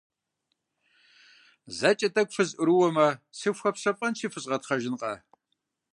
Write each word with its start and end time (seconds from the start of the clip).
ЗэкӀэ 1.77 2.09
тӀэкӀу 2.13 2.33
фызэӀурыумэ, 2.35 3.07
сыфхуэпщэфӀэнщи, 3.37 4.31
фызгъэтхъэжынкъэ. 4.33 5.13